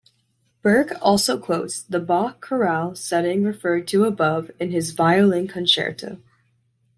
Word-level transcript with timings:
Berg 0.63 0.93
also 0.93 1.37
quotes 1.39 1.83
the 1.83 1.99
Bach 1.99 2.41
chorale 2.43 2.95
setting 2.95 3.43
referred 3.43 3.87
to 3.89 4.05
above 4.05 4.49
in 4.59 4.71
his 4.71 4.93
Violin 4.93 5.47
Concerto. 5.47 6.17